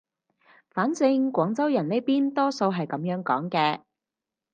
[0.71, 3.81] 反正廣州人呢邊多數係噉樣講嘅